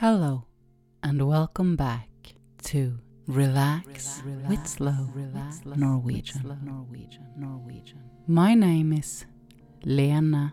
[0.00, 0.44] Hello,
[1.02, 2.10] and welcome back
[2.64, 5.08] to Relax, with Slow
[5.74, 6.58] Norwegian.
[7.38, 8.02] Norwegian.
[8.26, 9.24] My name is
[9.86, 10.52] Lena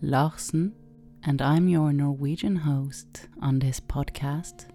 [0.00, 0.76] Larsen,
[1.24, 4.66] and I'm your Norwegian host on this podcast.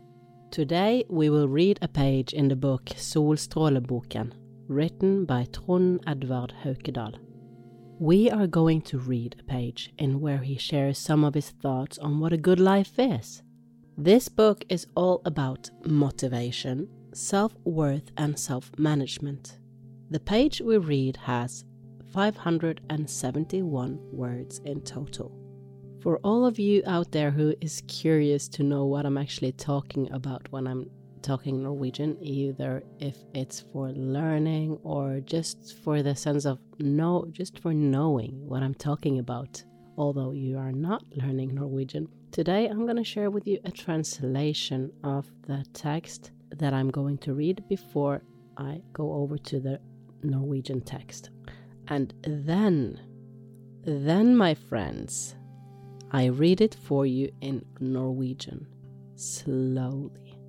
[0.52, 4.34] Today we will read a page in the book Solstråleboken,
[4.68, 7.16] written by Trond Edvard Haukedal.
[8.00, 11.98] We are going to read a page in where he shares some of his thoughts
[12.00, 13.44] on what a good life is.
[14.02, 19.58] This book is all about motivation, self worth, and self management.
[20.10, 21.66] The page we read has
[22.14, 25.34] 571 words in total.
[26.02, 30.10] For all of you out there who is curious to know what I'm actually talking
[30.14, 30.90] about when I'm
[31.22, 37.60] talking Norwegian, either if it's for learning or just for the sense of know, just
[37.60, 39.62] for knowing what I'm talking about,
[40.00, 44.92] although you are not learning Norwegian, Today I'm going to share with you a translation
[45.04, 48.22] of the text that I'm going to read before
[48.56, 49.80] I go over to the
[50.22, 51.32] Norwegian text.
[51.88, 53.00] And then,
[53.84, 55.36] then, my friends,
[56.12, 58.68] I read it for you in Norwegian
[59.16, 60.40] slowly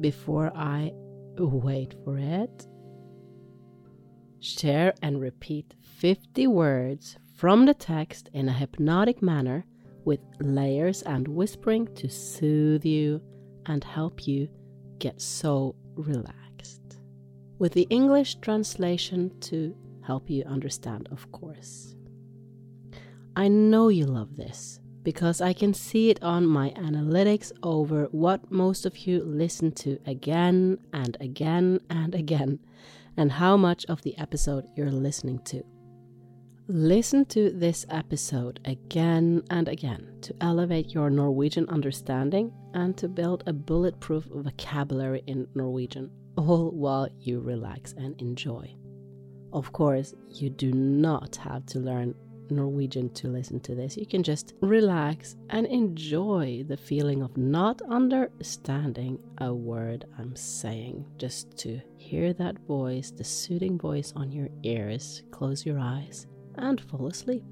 [0.00, 0.92] before I
[1.38, 2.66] wait for it.
[4.40, 9.64] Share and repeat 50 words from the text in a hypnotic manner
[10.04, 13.18] with layers and whispering to soothe you
[13.64, 14.46] and help you
[14.98, 17.00] get so relaxed.
[17.58, 21.96] With the English translation to help you understand, of course.
[23.34, 28.52] I know you love this because I can see it on my analytics over what
[28.52, 32.58] most of you listen to again and again and again,
[33.16, 35.64] and how much of the episode you're listening to.
[36.72, 43.42] Listen to this episode again and again to elevate your Norwegian understanding and to build
[43.48, 48.72] a bulletproof vocabulary in Norwegian, all while you relax and enjoy.
[49.52, 52.14] Of course, you do not have to learn
[52.50, 53.96] Norwegian to listen to this.
[53.96, 61.04] You can just relax and enjoy the feeling of not understanding a word I'm saying.
[61.18, 65.24] Just to hear that voice, the soothing voice on your ears.
[65.32, 67.44] Close your eyes and fall asleep.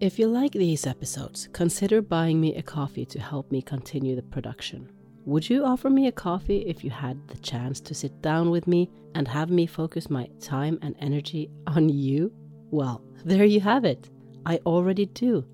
[0.00, 4.22] If you like these episodes, consider buying me a coffee to help me continue the
[4.22, 4.88] production.
[5.24, 8.68] Would you offer me a coffee if you had the chance to sit down with
[8.68, 12.32] me and have me focus my time and energy on you?
[12.70, 14.08] Well, there you have it.
[14.46, 15.44] I already do.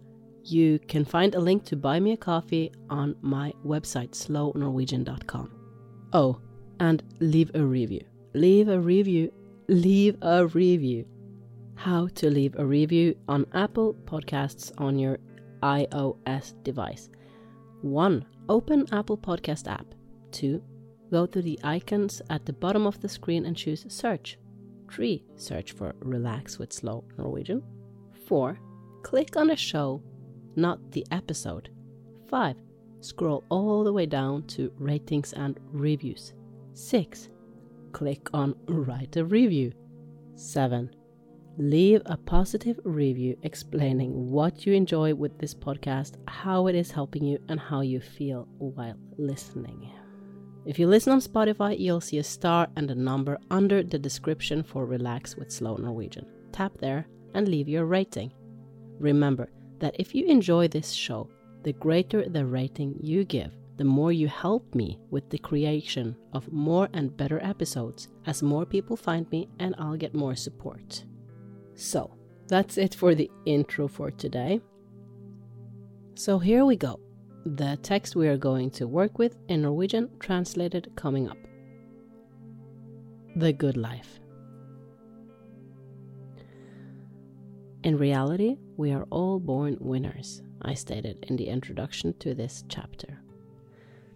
[0.44, 5.50] You can find a link to buy me a coffee on my website, slownorwegian.com.
[6.12, 6.38] Oh,
[6.81, 8.05] and leave a review.
[8.34, 9.32] Leave a review.
[9.69, 11.06] Leave a review
[11.77, 15.19] how to leave a review on Apple Podcasts on your
[15.62, 17.11] iOS device.
[17.83, 18.25] 1.
[18.49, 19.87] Open Apple Podcast app.
[20.33, 20.62] 2.
[21.11, 24.39] Go to the icons at the bottom of the screen and choose Search.
[24.91, 25.25] 3.
[25.37, 27.62] Search for Relax with Slow Norwegian.
[28.27, 28.59] 4.
[29.03, 30.03] Click on the show,
[30.56, 31.71] not the episode.
[32.29, 32.56] 5.
[33.01, 36.33] Scroll all the way down to Ratings and Reviews.
[36.73, 37.29] 6.
[37.93, 39.73] Click on Write a Review.
[40.37, 40.91] 7
[41.57, 47.25] leave a positive review explaining what you enjoy with this podcast, how it is helping
[47.25, 49.91] you, and how you feel while listening.
[50.67, 54.63] If you listen on Spotify, you'll see a star and a number under the description
[54.63, 56.27] for Relax with Slow Norwegian.
[56.53, 58.33] Tap there and leave your rating.
[58.99, 59.51] Remember
[59.81, 61.29] that if you enjoy this show,
[61.63, 66.51] the greater the rating you give, the more you help me with the creation of
[66.53, 71.05] more and better episodes as more people find me and I'll get more support.
[71.75, 72.15] So,
[72.47, 74.61] that's it for the intro for today.
[76.15, 77.01] So, here we go.
[77.45, 81.39] The text we are going to work with in Norwegian translated coming up.
[83.37, 84.21] The Good Life.
[87.83, 93.21] In reality, we are all born winners, I stated in the introduction to this chapter.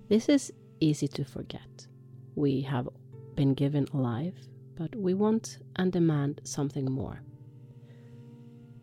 [0.09, 1.87] This is easy to forget.
[2.35, 2.89] We have
[3.35, 7.21] been given life, but we want and demand something more.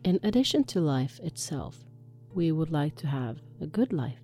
[0.06, 1.84] In addition to life itself,
[2.32, 4.20] we would like to have a good life.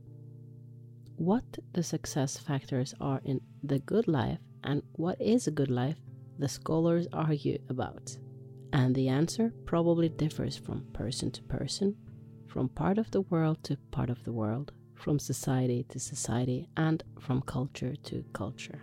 [1.17, 5.97] What the success factors are in the good life and what is a good life,
[6.39, 8.17] the scholars argue about.
[8.73, 11.97] And the answer probably differs from person to person,
[12.47, 17.03] from part of the world to part of the world, from society to society, and
[17.19, 18.83] from culture to culture.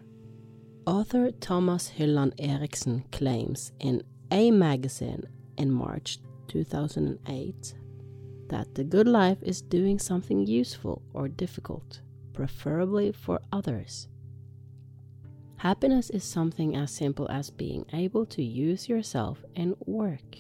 [0.86, 5.24] Author Thomas Hylland Eriksen claims in A magazine
[5.58, 6.20] in March
[6.50, 7.74] 2008
[8.50, 12.02] that the good life is doing something useful or difficult,
[12.34, 14.08] preferably for others.
[15.58, 20.38] Happiness is something as simple as being able to use yourself in work.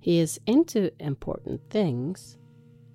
[0.00, 2.36] He is into important things.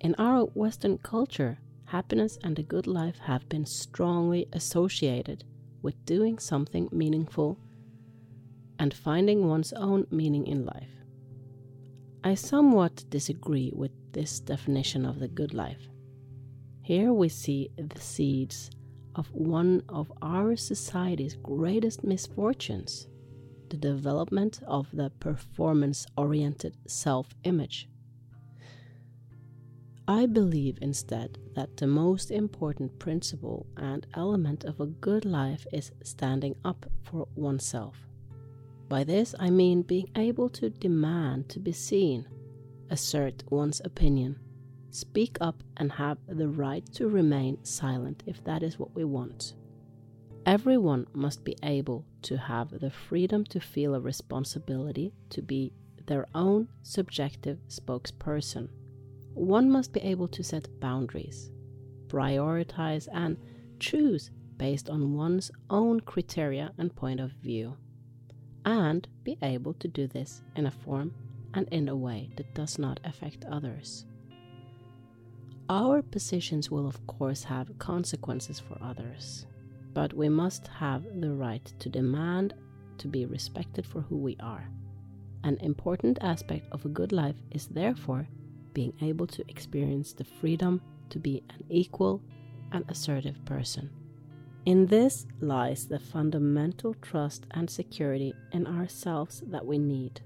[0.00, 5.44] In our Western culture, happiness and a good life have been strongly associated
[5.82, 7.58] with doing something meaningful
[8.78, 10.95] and finding one's own meaning in life.
[12.26, 15.88] I somewhat disagree with this definition of the good life.
[16.82, 18.68] Here we see the seeds
[19.14, 23.06] of one of our society's greatest misfortunes
[23.68, 27.88] the development of the performance oriented self image.
[30.08, 35.92] I believe instead that the most important principle and element of a good life is
[36.02, 38.05] standing up for oneself.
[38.88, 42.28] By this I mean being able to demand to be seen,
[42.88, 44.38] assert one's opinion,
[44.90, 49.54] speak up, and have the right to remain silent if that is what we want.
[50.46, 55.72] Everyone must be able to have the freedom to feel a responsibility to be
[56.06, 58.68] their own subjective spokesperson.
[59.34, 61.50] One must be able to set boundaries,
[62.06, 63.36] prioritize, and
[63.80, 67.76] choose based on one's own criteria and point of view,
[68.66, 71.14] and be able to do this in a form
[71.54, 74.04] and in a way that does not affect others.
[75.68, 79.46] Our positions will, of course, have consequences for others,
[79.94, 82.54] but we must have the right to demand
[82.98, 84.68] to be respected for who we are.
[85.44, 88.28] An important aspect of a good life is therefore
[88.74, 90.80] being able to experience the freedom
[91.10, 92.20] to be an equal
[92.72, 93.90] and assertive person.
[94.66, 100.20] In this lies the fundamental trust and security in ourselves that we need.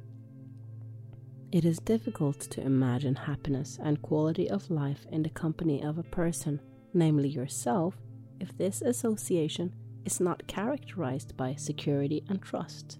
[1.52, 6.04] It is difficult to imagine happiness and quality of life in the company of a
[6.04, 6.58] person,
[6.94, 7.96] namely yourself,
[8.40, 9.74] if this association
[10.06, 12.98] is not characterized by security and trust.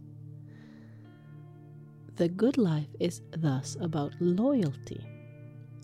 [2.16, 5.06] The good life is thus about loyalty,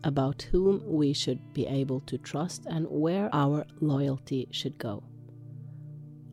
[0.05, 5.03] about whom we should be able to trust and where our loyalty should go.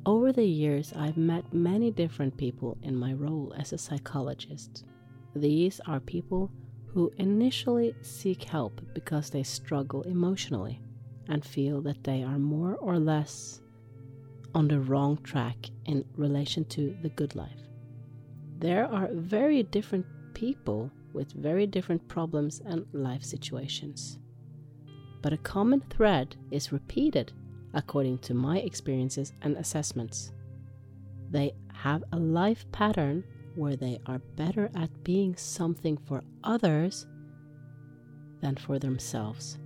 [0.05, 4.83] Over the years, I've met many different people in my role as a psychologist.
[5.33, 6.51] These are people
[6.87, 10.81] who initially seek help because they struggle emotionally
[11.29, 13.61] and feel that they are more or less
[14.53, 15.55] on the wrong track
[15.85, 17.61] in relation to the good life.
[18.59, 24.19] There are very different people with very different problems and life situations.
[25.21, 27.31] But a common thread is repeated
[27.73, 30.31] according to my experiences and assessments.
[31.29, 33.23] They have a life pattern
[33.55, 37.07] where they are better at being something for others
[38.41, 39.57] than for themselves.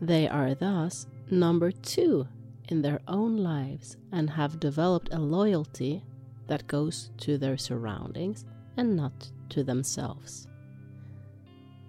[0.00, 2.26] They are thus number two
[2.68, 6.02] in their own lives and have developed a loyalty
[6.48, 8.44] that goes to their surroundings
[8.76, 10.48] and not to themselves.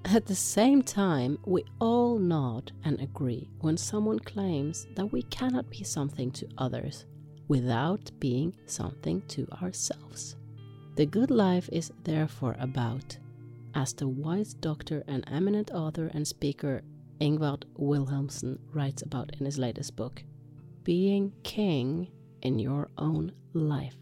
[0.05, 5.69] At the same time, we all nod and agree when someone claims that we cannot
[5.69, 7.05] be something to others
[7.47, 10.35] without being something to ourselves.
[10.95, 13.17] The good life is therefore about,
[13.75, 16.83] as the wise doctor and eminent author and speaker
[17.21, 20.21] Ingvard Wilhelmsen writes about in his latest book,
[20.83, 23.97] being king in your own life.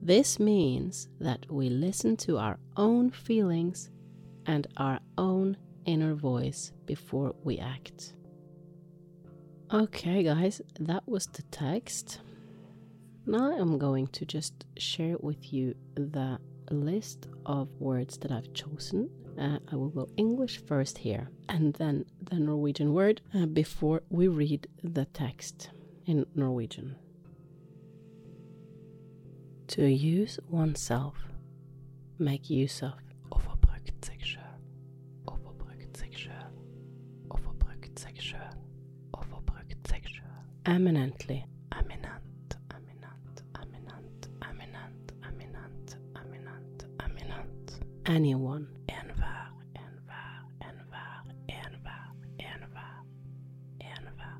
[0.00, 3.90] This means that we listen to our own feelings
[4.46, 8.14] and our own inner voice before we act.
[9.72, 12.20] Okay, guys, that was the text.
[13.26, 16.38] Now I'm going to just share with you the
[16.70, 19.10] list of words that I've chosen.
[19.38, 24.28] Uh, I will go English first here and then the Norwegian word uh, before we
[24.28, 25.70] read the text
[26.06, 26.96] in Norwegian.
[29.68, 31.14] To use oneself,
[32.18, 33.09] make use of.
[40.66, 47.80] Eminently, Eminent, eminent, eminent, eminent, eminent, eminent, eminent.
[48.06, 53.04] anyone, Enhver, enhver, enhver, enhver, enhver,
[53.80, 54.38] enhver.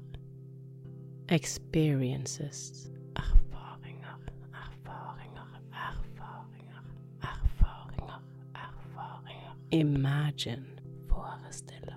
[1.31, 4.19] experiences, Erfaringer,
[4.53, 6.83] erfaringer, erfaringer,
[7.23, 8.21] erfaringer,
[8.55, 9.55] erfaringer.
[9.71, 11.97] imagine, Forestille,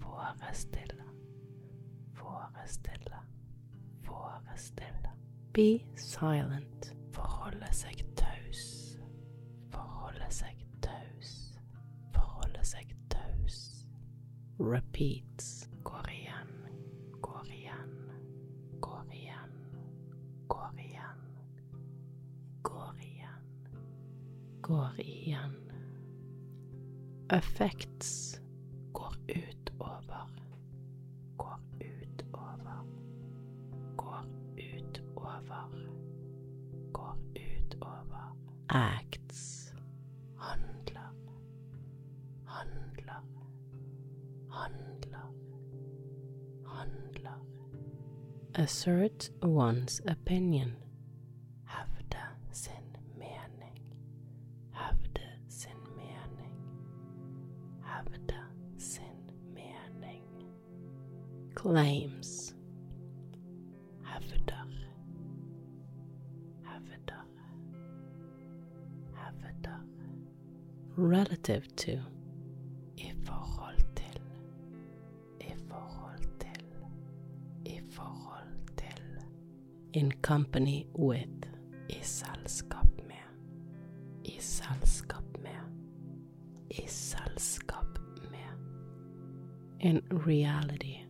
[0.00, 1.02] forestille,
[2.58, 3.16] forestille,
[4.02, 5.08] forestille.
[5.52, 6.92] Be silent.
[7.12, 8.98] Forholde seg taus.
[9.72, 11.30] Forholde seg taus.
[12.14, 13.84] Forholde seg taus.
[14.58, 15.68] Repeats.
[15.84, 16.52] Går igjen,
[17.22, 17.94] går igjen,
[18.80, 19.54] går igjen,
[20.48, 21.22] går igjen.
[22.62, 23.46] Går igjen,
[24.62, 25.56] går igjen.
[27.30, 28.27] Effects.
[35.48, 35.88] Utover,
[36.92, 38.36] går utover.
[38.68, 39.72] Acts
[40.36, 41.12] handler,
[42.46, 43.22] handler,
[44.50, 45.32] handler,
[46.66, 47.38] handler.
[48.54, 50.72] Assert one's opinion.
[51.64, 53.78] Hevde sin mening.
[54.72, 56.56] Hevde sin mening.
[57.82, 58.40] Hevde
[58.76, 60.24] sin mening.
[61.54, 62.37] Claims.
[69.42, 69.80] Hevder.
[70.96, 71.92] Relative to.
[72.98, 74.20] I forhold til.
[79.94, 81.48] In company with.
[81.88, 82.86] I selskap
[85.42, 85.60] med.
[86.70, 87.98] I selskap
[88.30, 88.52] med.
[89.80, 91.07] In reality.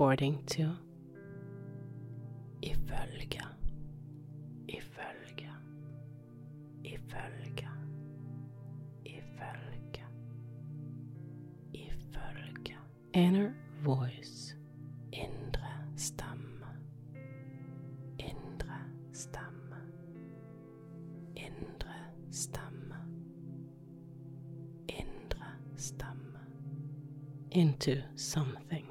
[0.00, 0.64] According to.
[2.62, 3.42] Ifølge.
[4.68, 5.50] Ifølge.
[6.84, 7.68] Ifølge.
[9.04, 10.04] Ifølge.
[11.74, 12.76] Ifølge.
[13.14, 13.52] Inner
[13.84, 14.56] voice.
[15.12, 16.66] Indre stemme.
[18.18, 18.80] Indre
[19.12, 19.76] stemme.
[21.36, 21.94] Indre
[22.30, 22.96] stemme.
[24.88, 26.40] Indre stemme.
[27.50, 28.89] Into something.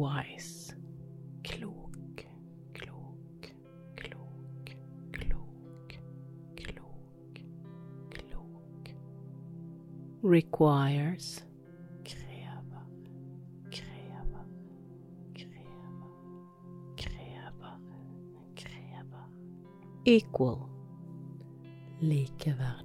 [0.00, 0.74] Wise.
[1.44, 2.24] Klok.
[2.72, 3.52] Klok.
[3.96, 4.70] Klok.
[5.12, 5.98] Klok.
[6.56, 7.40] Klok.
[8.08, 8.94] Klok.
[10.22, 11.44] Requires.
[12.02, 12.86] Krever.
[13.70, 14.46] Krever.
[15.34, 16.06] Krever.
[16.96, 17.76] Krever.
[18.56, 19.26] Krever.
[20.06, 20.68] Equal.
[22.00, 22.79] Likeverdig.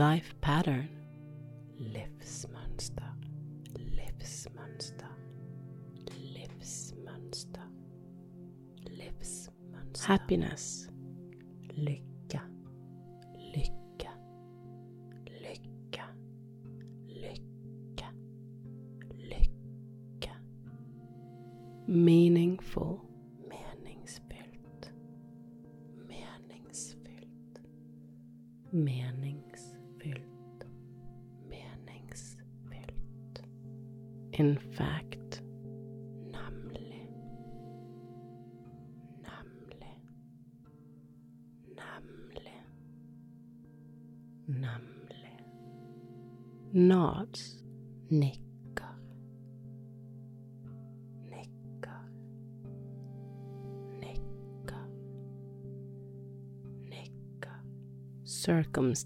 [0.00, 0.88] Life pattern.
[1.78, 3.18] Livsmønster.
[3.76, 5.16] Livsmønster.
[6.08, 7.66] Livsmønster.
[8.86, 10.06] Livsmønster.
[10.06, 10.90] Happiness.
[11.76, 12.40] Lykke.
[13.54, 14.10] Lykke.
[15.26, 16.04] Lykke.
[17.08, 18.08] Lykke.
[19.18, 20.32] Lykke.
[21.86, 22.98] Meaningful.
[23.50, 24.94] Meningsfylt.
[26.08, 27.62] Meningsfylt.
[28.72, 29.09] Meningsfylt.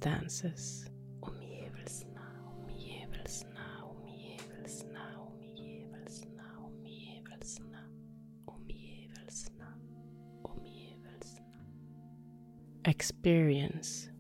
[0.05, 0.85] Circumstances.
[12.87, 14.11] Experience.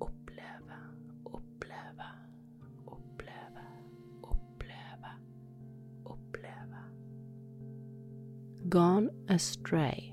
[0.00, 0.74] Oppleve,
[1.24, 2.06] oppleve,
[2.84, 3.62] oppleve,
[4.22, 5.10] oppleve,
[6.04, 6.80] oppleve.
[8.68, 10.12] Gone astray.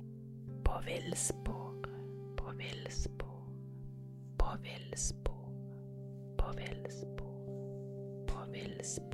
[0.64, 1.53] På villspor,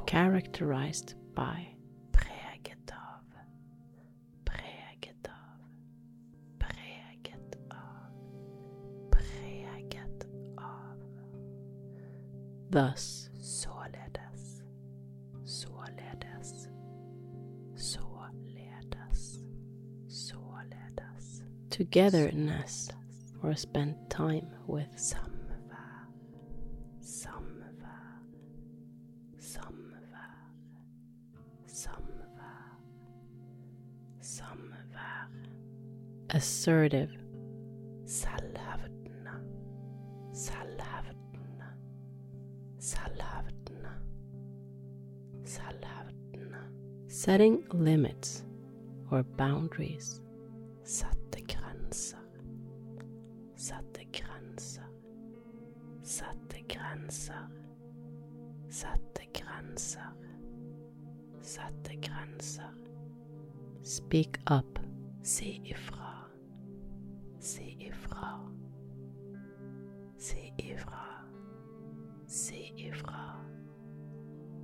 [0.09, 1.67] Characterized by.
[2.11, 3.23] Preget av,
[4.45, 5.59] preget av,
[6.59, 8.11] preget av,
[9.11, 10.25] preget
[10.57, 10.97] av.
[12.71, 13.29] Thus.
[13.39, 14.63] Således,
[15.45, 16.67] således,
[17.75, 19.39] således,
[20.07, 21.43] således.
[21.69, 22.89] Togetherness
[23.43, 25.28] or spend time with samvær,
[36.59, 37.09] Assertive.
[47.07, 48.43] Setting limits
[49.09, 50.19] or boundaries.
[50.83, 52.17] Sette grenser.
[53.55, 54.83] Sette grenser.
[56.03, 57.47] Sette grenser.
[58.67, 60.11] Sette grenser.
[61.41, 62.73] Sette grenser.
[63.81, 64.77] Speak up.
[65.23, 66.08] Si ifra.
[67.49, 68.39] Si ifra.
[70.17, 71.05] Si ifra.
[72.27, 73.35] Si ifra.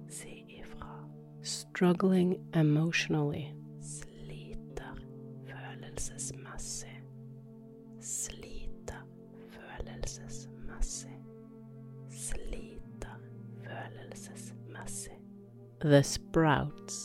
[0.10, 1.10] Si ifra.
[1.42, 3.54] Struggling emotionally.
[3.82, 4.96] Sliter
[5.46, 7.02] følelsesmessig.
[8.00, 9.08] Sliter
[9.50, 11.18] følelsesmessig.
[12.10, 13.20] Sliter
[13.64, 15.20] følelsesmessig.
[15.82, 17.05] The sprouts.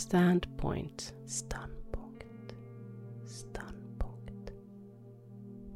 [0.00, 1.12] Standpoint.
[1.26, 2.54] Standpunkt.
[3.26, 4.52] Standpunkt.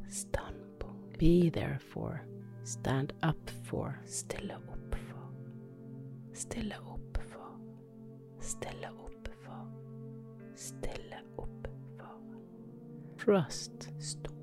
[0.09, 1.19] Standpunkt.
[1.19, 2.21] Be there for.
[2.63, 3.99] Stand up for.
[4.05, 5.29] Stille opp for.
[6.33, 7.59] Stille opp for.
[8.39, 9.67] Stille opp for.
[10.55, 11.67] Stille opp
[11.97, 12.17] for.
[13.17, 13.89] Trust.
[13.99, 14.34] Stole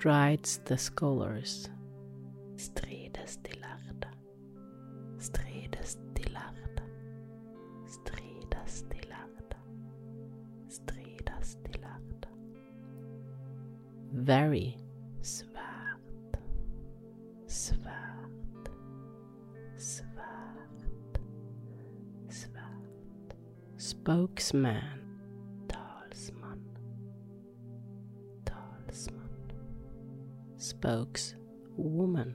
[0.00, 1.68] Strides the scholars.
[2.56, 4.08] Strides de lærde.
[5.18, 6.82] Strides de lærde.
[7.86, 9.56] Strides de lærde.
[10.68, 12.28] Strides de lærde.
[14.12, 14.72] Very.
[15.22, 16.38] Svært.
[17.46, 18.70] Svært.
[19.76, 21.20] Svært.
[22.30, 23.36] Svært.
[23.76, 25.00] Spokesman.
[25.68, 26.64] Talsmann.
[28.46, 29.19] Talsmann.
[30.60, 32.34] Spokeswoman.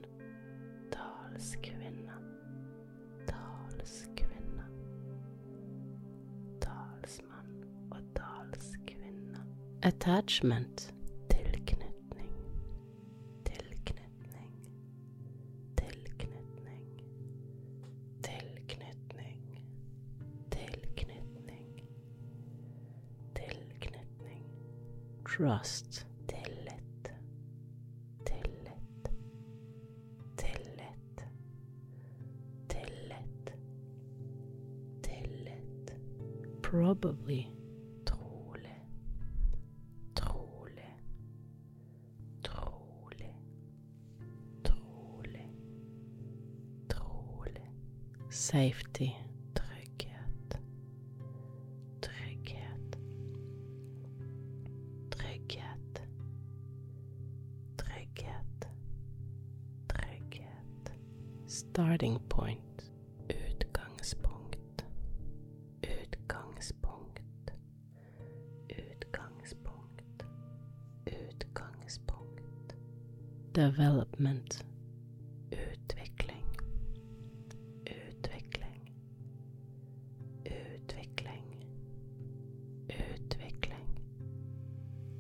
[0.92, 2.14] Talskvinne.
[3.28, 4.64] Talskvinne.
[6.62, 9.44] Talsmann og talskvinne.
[9.84, 10.94] Attachment.
[11.30, 12.34] Tilknytning.
[13.46, 14.56] Tilknytning.
[15.78, 16.88] Tilknytning.
[18.24, 19.62] Tilknytning.
[20.50, 21.88] Tilknytning.
[23.36, 24.44] Tilknytning.
[25.26, 26.06] Trust.
[37.02, 37.50] Probably.
[38.06, 38.80] Trolig.
[40.14, 40.96] Trolig.
[42.42, 43.34] Trolig.
[44.64, 45.50] Trolig.
[46.88, 47.72] Trolig.
[48.30, 49.16] Safety.
[49.54, 50.58] Trygghet.
[52.02, 52.98] Trygghet.
[55.10, 56.02] Trygghet.
[57.78, 58.68] Trygghet.
[59.88, 60.92] Trygghet.
[61.48, 62.75] Starting point.
[73.56, 74.64] Development.
[75.50, 76.44] Utvikling.
[80.46, 81.66] Utvikling.
[82.90, 84.00] Utvikling.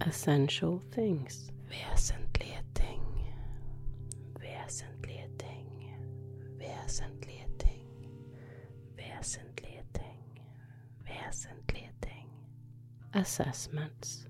[0.01, 1.49] Essential things.
[1.69, 3.01] Vesentlige ting.
[4.41, 5.95] Vesentlige ting.
[6.59, 7.87] Vesentlige ting.
[8.97, 10.39] Vesentlige ting.
[11.07, 12.29] Vesentlige ting.
[13.13, 14.24] Assessments.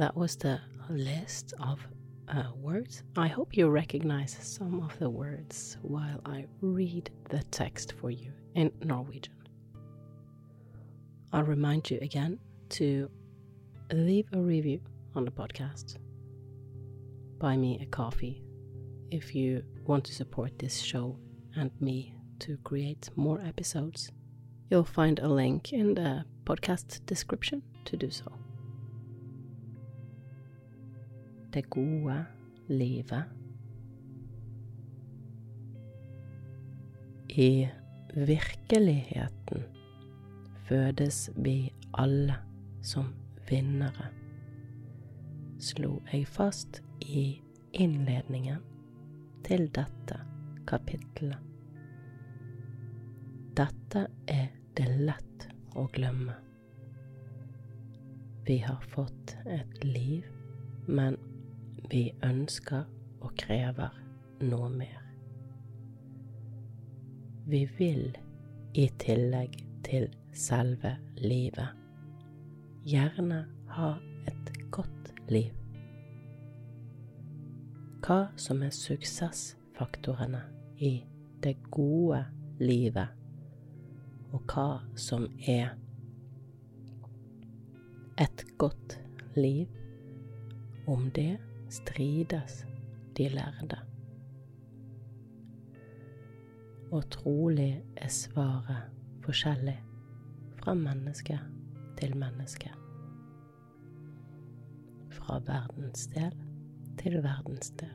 [0.00, 0.58] That was the
[0.88, 1.78] list of
[2.28, 3.02] uh, words.
[3.16, 8.32] I hope you recognize some of the words while I read the text for you
[8.54, 9.34] in Norwegian.
[11.32, 12.38] I'll remind you again
[12.70, 13.10] to
[13.92, 14.80] leave a review
[15.14, 15.96] on the podcast.
[17.38, 18.42] Buy me a coffee
[19.10, 21.18] if you want to support this show
[21.56, 24.10] and me to create more episodes.
[24.70, 28.39] You'll find a link in the podcast description to do so.
[31.50, 32.24] Det gode
[32.68, 33.24] livet.
[37.28, 37.68] I
[38.14, 39.62] virkeligheten
[40.68, 42.36] fødes vi alle
[42.82, 43.14] som
[43.50, 44.06] vinnere,
[45.58, 47.40] slo jeg fast i
[47.72, 48.62] innledningen
[49.46, 50.18] til dette
[50.70, 51.38] kapittelet.
[53.58, 54.46] Dette er
[54.78, 56.36] det lett å glemme.
[58.46, 60.26] Vi har fått et liv,
[60.86, 61.18] men
[61.90, 62.84] vi ønsker
[63.20, 63.94] og krever
[64.42, 64.98] noe mer.
[67.50, 68.16] Vi vil,
[68.74, 69.56] i tillegg
[69.86, 71.72] til selve livet,
[72.86, 73.40] gjerne
[73.74, 73.90] ha
[74.30, 75.50] et godt liv.
[78.06, 80.44] Hva som er suksessfaktorene
[80.78, 80.92] i
[81.42, 82.22] det gode
[82.62, 83.10] livet,
[84.30, 85.74] og hva som er
[88.20, 89.00] et godt
[89.36, 89.66] liv.
[90.86, 91.38] Om det
[91.70, 92.66] strides
[93.16, 93.78] de lærde.
[96.90, 98.90] Og trolig er svaret
[99.22, 99.76] forskjellig
[100.58, 101.38] fra menneske
[101.98, 102.70] til menneske.
[105.10, 106.34] Fra verdensdel
[106.98, 107.94] til verdensdel.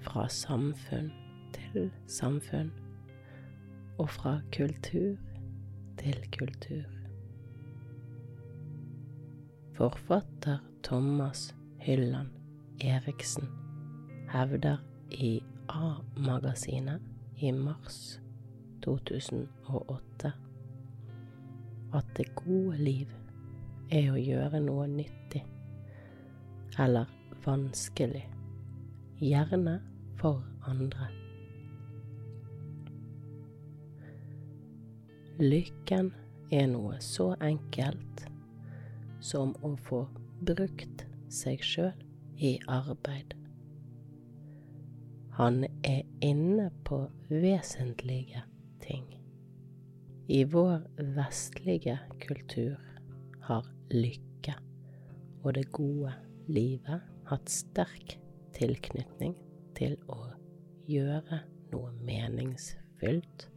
[0.00, 1.10] Fra samfunn
[1.52, 2.72] til samfunn.
[3.98, 5.16] Og fra kultur
[5.98, 6.88] til kultur.
[9.74, 12.43] Forfatter Thomas Hylland
[12.80, 13.48] Eriksen
[14.32, 14.78] hevder
[15.10, 17.00] i A-magasinet
[17.38, 18.20] i mars
[18.82, 20.32] 2008
[21.94, 23.10] at det gode liv
[23.90, 25.44] er å gjøre noe nyttig
[26.78, 27.10] eller
[27.44, 28.24] vanskelig,
[29.22, 29.76] gjerne
[30.18, 31.06] for andre.
[35.38, 36.10] Lykken
[36.54, 38.26] er noe så enkelt
[39.24, 40.04] som å få
[40.46, 42.03] brukt seg sjøl
[42.38, 43.34] i arbeid.
[45.34, 48.42] Han er inne på vesentlige
[48.80, 49.06] ting.
[50.28, 52.76] I vår vestlige kultur
[53.42, 54.54] har lykke
[55.44, 56.12] og det gode
[56.48, 58.16] livet hatt sterk
[58.56, 59.34] tilknytning
[59.76, 60.20] til å
[60.88, 61.40] gjøre
[61.72, 63.48] noe meningsfylt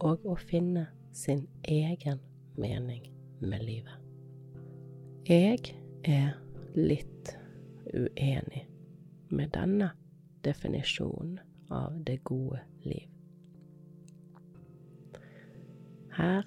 [0.00, 2.22] og å finne sin egen
[2.56, 3.04] mening
[3.40, 3.96] med livet.
[5.28, 5.74] Jeg
[6.08, 6.38] er
[6.74, 7.34] litt
[7.94, 8.66] uenig
[9.28, 9.92] med denne
[10.44, 11.38] definisjonen
[11.70, 13.06] av det gode liv.
[16.16, 16.44] Her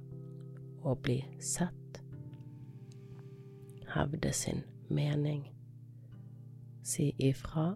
[0.88, 2.02] å bli sett,
[3.92, 5.46] hevde sin mening,
[6.84, 7.74] si ifra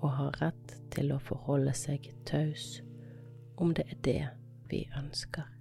[0.00, 2.78] og ha rett til å forholde seg taus
[3.60, 4.20] om det er det
[4.70, 5.59] vi ønsker.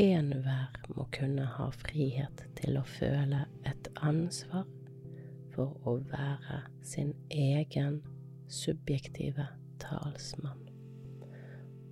[0.00, 4.64] Enhver må kunne ha frihet til å føle et ansvar
[5.52, 7.98] for å være sin egen
[8.48, 9.44] subjektive
[9.82, 10.64] talsmann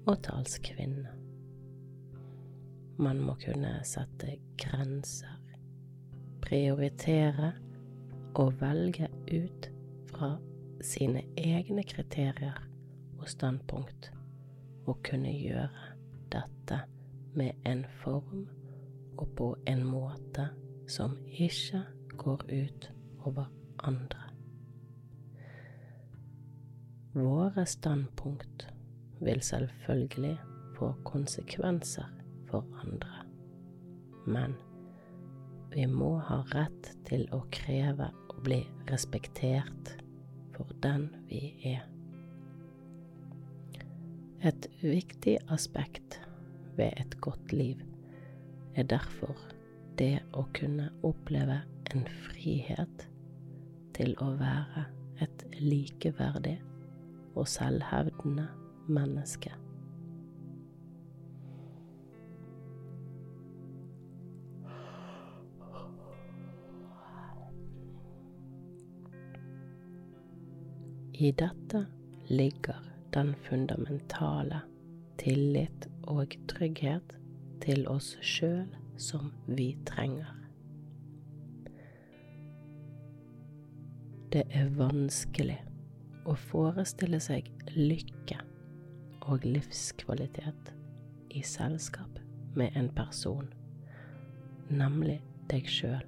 [0.09, 1.13] og talskvinne.
[2.97, 5.37] Man må kunne sette grenser,
[6.49, 7.53] prioritere
[8.41, 9.69] og velge ut
[10.09, 10.39] fra
[10.81, 12.57] sine egne kriterier
[13.19, 14.15] og standpunkt
[14.89, 15.93] og kunne gjøre
[16.33, 16.87] dette
[17.39, 18.47] med en form
[19.19, 20.49] og på en måte
[20.91, 21.83] som ikke
[22.19, 22.91] går ut
[23.27, 24.23] over andre.
[27.15, 28.69] Våre standpunkt
[29.21, 30.37] vil selvfølgelig
[30.79, 32.07] få konsekvenser
[32.51, 33.25] for andre,
[34.27, 34.55] men
[35.75, 39.95] vi må ha rett til å kreve å bli respektert
[40.55, 41.43] for den vi
[41.75, 41.85] er.
[44.47, 46.21] Et viktig aspekt
[46.79, 47.83] ved et godt liv
[48.75, 49.37] er derfor
[49.99, 51.61] det å kunne oppleve
[51.95, 53.09] en frihet
[53.99, 54.85] til å være
[55.25, 56.59] et likeverdig
[57.35, 58.47] og selvhevdende
[58.87, 59.51] menneske.
[71.19, 71.81] I dette
[72.31, 72.79] ligger
[73.11, 74.61] den fundamentale
[75.19, 77.15] tillit og trygghet
[77.63, 78.69] til oss sjøl
[78.99, 80.35] som vi trenger.
[84.33, 85.59] Det er vanskelig
[86.29, 88.41] å forestille seg lykke
[89.29, 90.73] og livskvalitet
[91.37, 92.21] i selskap
[92.59, 93.49] med en person,
[94.69, 95.21] nemlig
[95.53, 96.05] deg sjøl.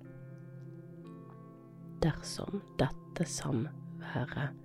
[2.00, 4.56] Dersom dette samværet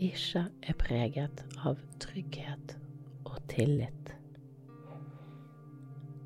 [0.00, 2.76] ikke er preget av trygghet
[3.28, 4.13] og tillit.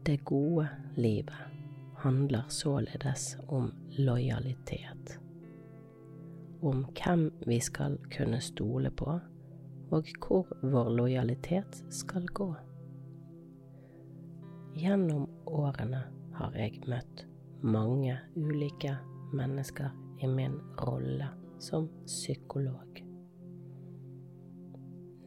[0.08, 1.34] Det gode livet
[1.96, 5.20] handler således om lojalitet.
[6.60, 9.20] Om hvem vi skal kunne stole på,
[9.90, 12.54] og hvor vår lojalitet skal gå.
[14.80, 16.00] Gjennom årene
[16.40, 17.26] har jeg møtt
[17.60, 18.96] mange ulike
[19.32, 19.92] mennesker
[20.24, 21.28] i min rolle
[21.60, 23.04] som psykolog.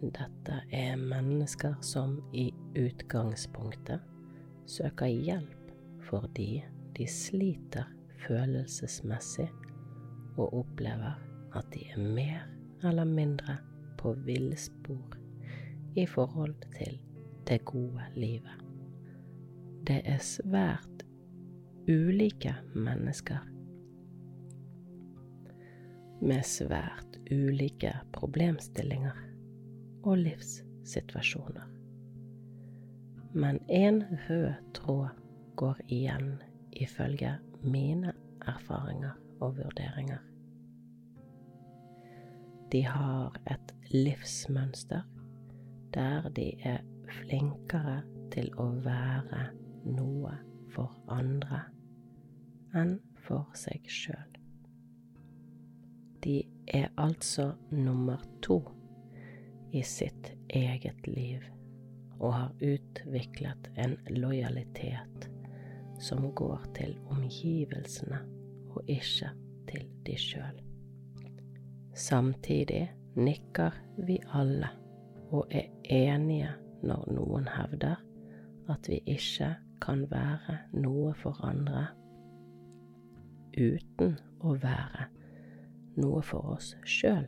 [0.02, 4.11] Dette er mennesker som i utgangspunktet
[4.72, 5.74] søker hjelp
[6.08, 6.64] fordi
[6.98, 7.90] de sliter
[8.26, 9.50] følelsesmessig
[10.38, 11.20] og opplever
[11.56, 12.48] at de er mer
[12.84, 13.58] eller mindre
[13.98, 15.18] på villspor
[15.96, 17.00] i forhold til
[17.48, 18.64] det gode livet.
[19.88, 21.04] Det er svært
[21.90, 23.42] ulike mennesker
[26.22, 29.18] med svært ulike problemstillinger
[30.04, 31.81] og livssituasjoner.
[33.34, 35.08] Men en rød tråd
[35.56, 36.42] går igjen
[36.72, 38.14] ifølge mine
[38.48, 40.20] erfaringer og vurderinger.
[42.72, 45.02] De har et livsmønster
[45.94, 49.42] der de er flinkere til å være
[49.86, 50.36] noe
[50.72, 51.64] for andre
[52.76, 54.38] enn for seg sjøl.
[56.24, 58.62] De er altså nummer to
[59.72, 61.44] i sitt eget liv
[62.22, 65.28] og har utviklet en lojalitet
[66.02, 68.22] som går til omgivelsene
[68.72, 69.32] og ikke
[69.70, 70.62] til de sjøl.
[71.94, 74.70] Samtidig nikker vi alle
[75.32, 76.54] og er enige
[76.84, 78.00] når noen hevder
[78.72, 81.88] at vi ikke kan være noe for andre
[83.58, 85.08] uten å være
[86.00, 87.28] noe for oss sjøl.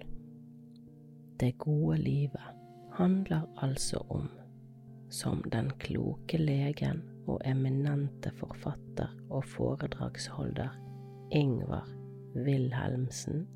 [1.39, 2.49] Det gode livet
[2.97, 4.29] handler altså om,
[5.13, 10.73] som den kloke legen og eminente forfatter og foredragsholder
[11.31, 11.89] Ingvar
[12.35, 13.47] Wilhelmsen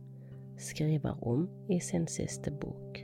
[0.57, 3.01] skriver om i sin siste bok.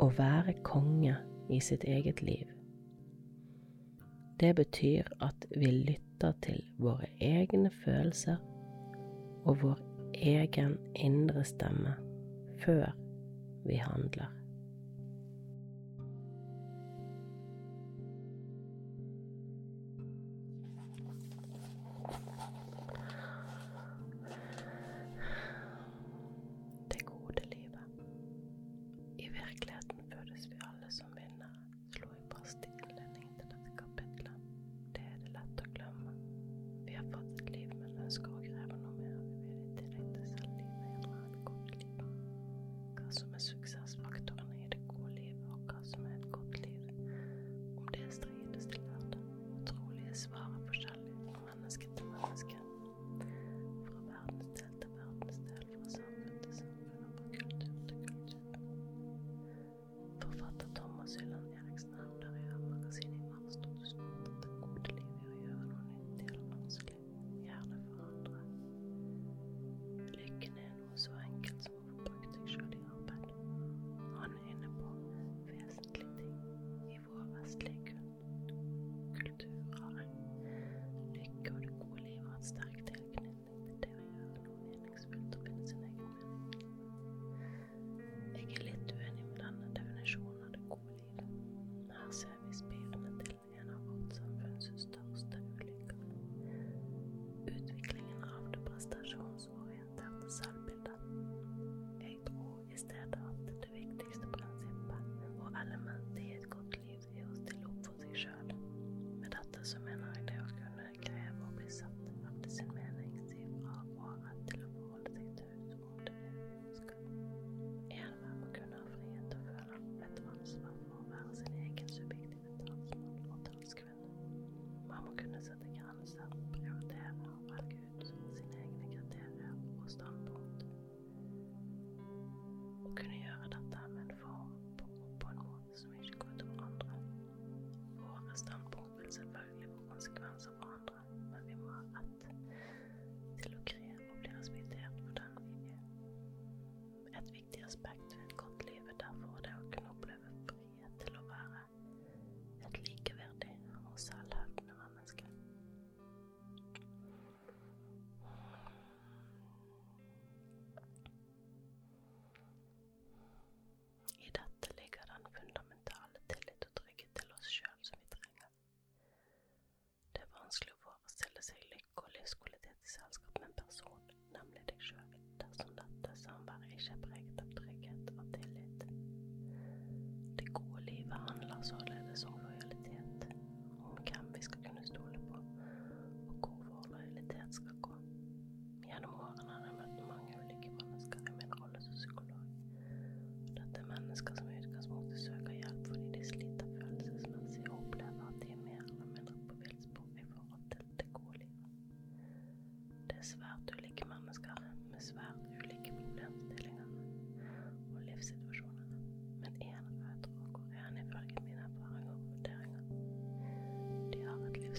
[0.00, 1.16] Å være konge
[1.48, 2.44] i sitt eget liv.
[4.40, 8.40] Det betyr at vi lytter til våre egne følelser
[9.44, 9.82] og vår
[10.14, 11.96] egen indre stemme
[12.64, 12.92] før
[13.64, 14.43] vi handler.
[43.36, 43.83] a success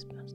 [0.10, 0.35] livsmønster